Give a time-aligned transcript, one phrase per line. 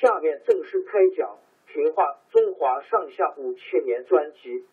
[0.00, 1.38] 下面正式开讲
[1.72, 4.64] 《评话中华上下五千年》专辑。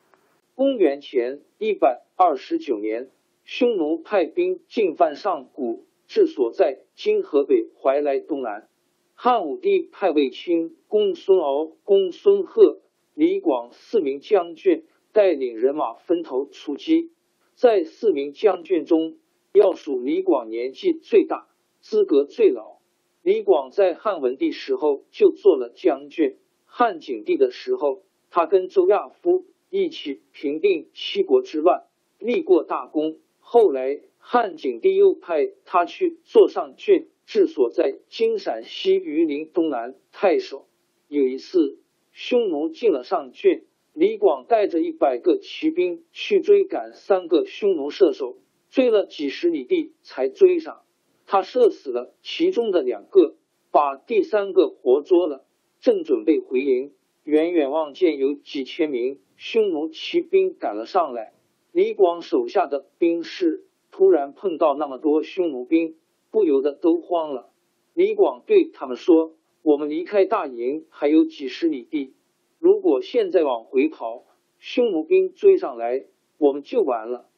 [0.55, 3.11] 公元前一百二十九年，
[3.45, 8.67] 匈奴派兵进犯上古，治所在今河北怀来东南。
[9.13, 12.81] 汉武帝派卫青、公孙敖、公孙贺、
[13.13, 17.11] 李广四名将军带领人马分头出击。
[17.53, 19.17] 在四名将军中，
[19.53, 21.47] 要数李广年纪最大。
[21.79, 22.80] 资格最老，
[23.23, 26.37] 李广在汉文帝时候就做了将军。
[26.65, 28.01] 汉景帝的时候，
[28.31, 31.83] 他跟周亚夫一起平定七国之乱，
[32.17, 33.19] 立过大功。
[33.39, 40.65] 后来汉景帝又派他去做上郡，治所在今陕西榆林东南太守。
[41.07, 41.77] 有一次，
[42.11, 48.37] 匈奴进了上郡，李广带着一百个骑兵去追赶三个匈奴射手，
[48.71, 50.81] 追了几十里地才追上。
[51.31, 53.35] 他射死了其中的两个，
[53.71, 55.45] 把第三个活捉了，
[55.79, 56.91] 正准备回营，
[57.23, 61.31] 远远望见有几千名匈奴骑兵赶了上来。
[61.71, 65.95] 李广手下的兵士突然碰到那么多匈奴兵，
[66.31, 67.49] 不由得都慌了。
[67.93, 72.13] 李广对他们说：“我们离开大营还有几十里地，
[72.59, 74.25] 如果现在往回跑，
[74.59, 76.03] 匈奴兵追上来，
[76.37, 77.29] 我们就完了。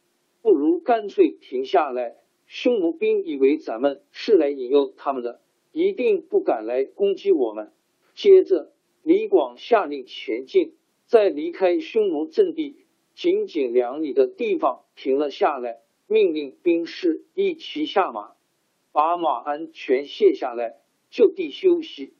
[0.41, 2.15] 不如干脆停下来。”
[2.55, 5.41] 匈奴兵以为咱们是来引诱他们的，
[5.71, 7.73] 一定不敢来攻击我们。
[8.13, 8.71] 接着，
[9.01, 10.75] 李广下令前进，
[11.07, 12.75] 在离开匈奴阵地
[13.15, 18.35] 仅仅两里的地方停了下来，命令兵士一齐下马，
[18.91, 20.77] 把马鞍全卸下来，
[21.09, 22.13] 就地休息。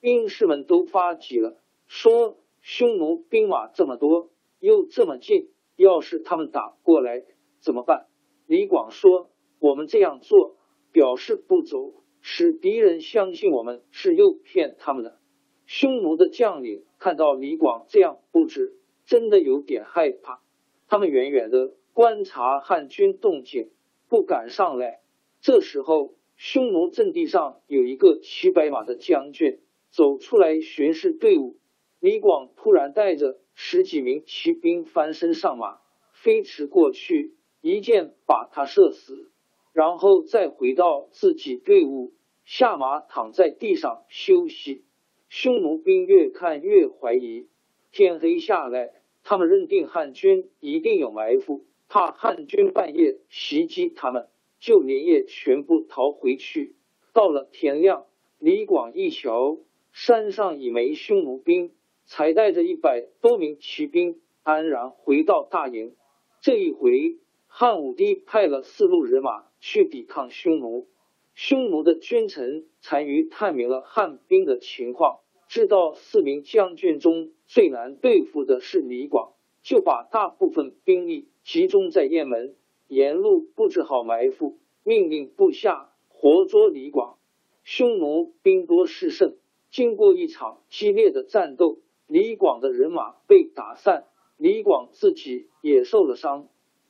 [0.00, 1.56] 兵士们都发急了，
[1.86, 4.28] 说：“匈奴兵马这么多，
[4.60, 7.24] 又这么近，要是他们打过来
[7.58, 8.06] 怎么办？”
[8.46, 9.30] 李广说。
[9.60, 10.56] 我们这样做，
[10.92, 15.18] 表示不走，使敌人相信我们是诱骗他们的。
[15.66, 20.40] 匈奴的将领看到李广这样布置，真的有点害怕。
[20.86, 23.70] 他们远远的观察汉军动静，
[24.08, 25.00] 不敢上来。
[25.40, 29.60] 这时候，匈奴阵地上有一个骑白马的将军
[29.90, 31.56] 走出来巡视队伍。
[32.00, 35.80] 李广突然带着十几名骑兵翻身上马，
[36.12, 39.30] 飞驰过去，一箭把他射死。
[39.78, 42.12] 然后再回到自己队伍，
[42.44, 44.82] 下马躺在地上休息。
[45.28, 47.46] 匈奴兵越看越怀疑。
[47.92, 48.90] 天黑下来，
[49.22, 54.26] 他们认定汉军一定有埋伏，怕汉军半夜袭击他们，
[54.58, 56.74] 就连夜全部逃回去。
[57.12, 58.06] 到了天亮，
[58.40, 59.58] 李广一瞧，
[59.92, 61.70] 山上已没匈奴兵，
[62.04, 65.94] 才带着一百多名骑兵安然回到大营。
[66.40, 67.18] 这一回，
[67.60, 69.48] 汉武帝派了四路人马。
[69.58, 70.86] 去抵抗匈奴，
[71.34, 75.18] 匈奴的君臣单于探明了汉兵的情况，
[75.48, 79.32] 知道四名将军中最难对付的是李广，
[79.64, 82.54] 就把大部分兵力集中在雁门，
[82.86, 87.18] 沿路布置好埋伏，命令部下活捉李广。
[87.64, 89.34] 匈奴兵多势胜，
[89.72, 94.04] 经过一场激烈的战斗，李广的人马被打散，
[94.36, 96.48] 李广自己也受了伤，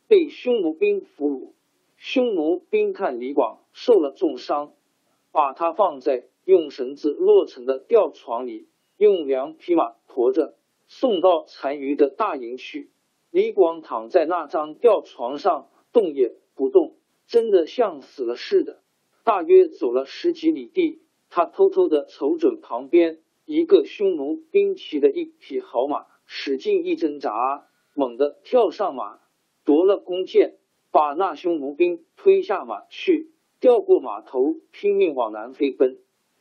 [0.09, 1.53] 被匈奴兵俘虏。
[1.97, 4.73] 匈奴兵看李广受了重伤，
[5.33, 10.57] 把他放在用绳子落成的吊床里，用两匹马驮着，
[10.87, 12.91] 送到单于的大营去。
[13.31, 16.97] 李广躺在那张吊床上，动也不动，
[17.27, 18.81] 真的像死了似的。
[19.25, 29.21] 大约走了十几里地，他偷偷的瞅准旁边一个匈奴兵骑的一匹好马，使劲一挣扎，猛地跳上马，
[29.69, 30.55] 夺了弓箭，
[30.91, 35.99] 把那匈奴兵推下马去，调过马头，拼命往南飞奔。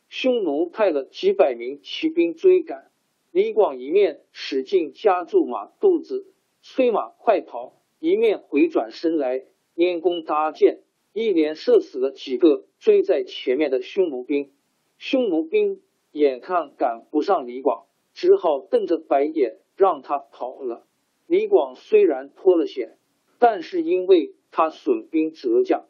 [0.08, 2.90] 匈奴派了几百名骑兵追赶，
[3.30, 6.32] 李广一面使劲夹住马肚子，
[6.62, 9.44] 催马快跑，一面回转身来
[9.76, 10.80] 拈弓搭箭，
[11.12, 14.52] 一连射死了几个追在前面的匈奴兵。
[14.96, 15.82] 匈奴兵
[16.12, 17.84] 眼看赶不上李广，
[18.14, 20.86] 只好瞪着白眼让他跑了。
[21.26, 22.96] 李广虽然脱了险，
[23.38, 25.86] 但是因为他损兵折将，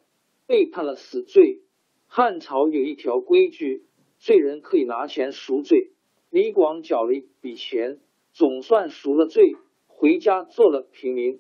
[0.47, 1.63] 被判了死罪。
[2.07, 3.85] 汉朝有一条规矩。
[4.21, 5.93] 罪人可以拿钱赎罪，
[6.29, 8.01] 李广缴了一笔钱，
[8.33, 9.55] 总算赎了罪，
[9.87, 11.39] 回家做了平民。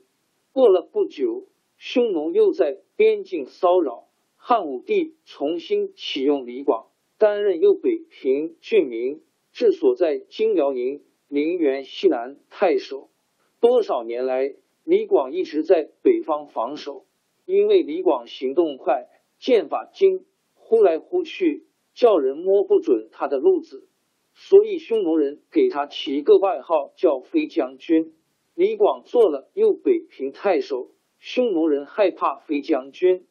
[0.52, 4.06] 过了不久，匈奴又在边境骚扰，
[4.36, 6.86] 汉武帝重新启用李广，
[7.18, 13.10] 担任右北平郡民，治所在今辽宁陵园西南太守。
[13.58, 14.54] 多少年来，
[14.88, 17.04] 李广一直在北方防守，
[17.44, 19.06] 因为李广行动快，
[19.38, 20.24] 剑法精，
[20.54, 21.66] 忽来忽去。
[21.92, 23.86] 叫人摸不准他的路子，
[24.32, 28.14] 所以匈奴人给他起一个外号叫飞将军。
[28.54, 30.88] 李广做了右北平太守，
[31.18, 33.26] 匈奴人害怕飞将军，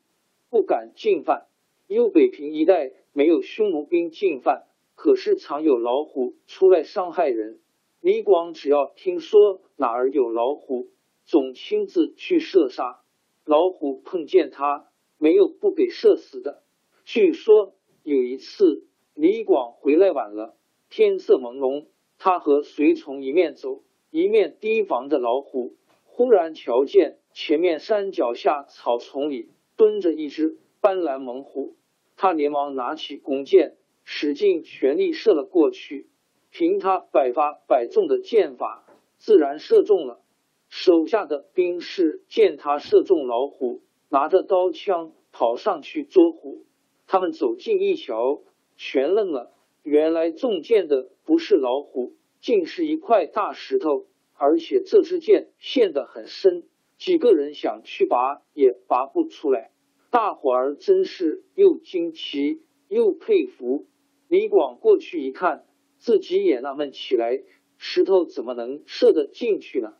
[0.51, 1.48] 不敢进犯。
[1.88, 7.60] 右北平一带没有匈奴兵进犯，可是常有老虎出来伤害人。
[8.00, 10.89] 李广只要听说哪儿有老虎，
[11.27, 13.01] 总亲自去射杀。
[13.45, 14.88] 老虎碰见他，
[15.19, 16.63] 没有不给射死的。
[17.06, 17.75] 据说。
[18.03, 18.85] 有一次，
[19.15, 20.56] 李广回来晚了，
[20.89, 21.88] 天色朦胧，
[22.18, 25.75] 他和随从一面走，一面提防着老虎。
[26.06, 31.75] 忽然瞧见前面山脚下草丛里蹲着一只斑斓猛虎，
[32.15, 33.75] 他连忙拿起弓箭，
[34.06, 36.07] 使尽全力射了过去。
[36.50, 38.85] 凭他百发百中的箭法，
[39.18, 40.21] 自然射中了。
[40.69, 46.65] 手下的兵士见他射中老虎，拿着刀枪跑上去捉虎。
[47.07, 48.41] 他们走近一瞧，
[48.75, 49.53] 全愣了。
[49.83, 56.63] 原来中箭的不是老虎，竟是一块大石头，而且这支箭陷得很深，
[56.97, 59.71] 几个人想去拔也拔不出来。
[60.09, 63.85] 大伙儿真是又惊奇又佩服。
[64.27, 65.65] 李广过去一看，
[65.97, 67.41] 自己也纳闷起来：
[67.77, 69.93] 石头怎么能射得进去呢？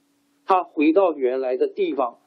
[0.48, 2.20] 他回到原来的地方，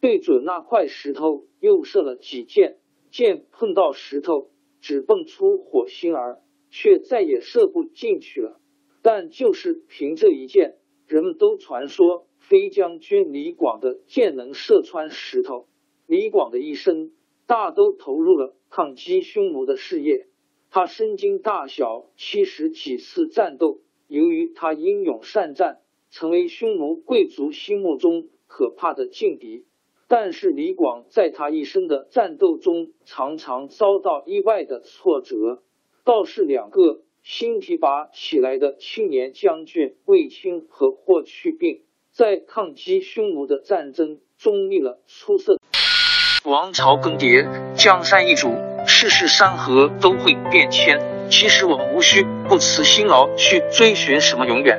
[0.00, 2.78] 对准那块石头又射了几箭。
[3.12, 8.60] 箭碰到石头，只蹦出火星儿，却再也射不进去了。
[9.00, 10.74] 但就是凭这一箭，
[11.06, 15.68] 人们都传说飞将军李广的箭能射穿石头。
[16.04, 17.12] 李广的一生
[17.46, 20.26] 大都投入了抗击匈奴的事业，
[20.68, 23.78] 他身经大小七十几次战斗。
[24.08, 25.78] 由于他英勇善战，
[26.10, 29.64] 成为匈奴贵族心目中可怕的劲敌。
[30.08, 35.62] 但是李广在他一生的战斗中，常常遭到意外的挫折。
[36.04, 45.58] 倒是两个新提拔起来的青年将军卫青和霍去病，在抗击匈奴的战争中立了出色。
[46.44, 48.48] 王朝更迭，江山易主，
[48.86, 50.98] 世事山河都会变迁。
[51.28, 54.78] 其实我们无需不辞辛劳去追寻什么永远，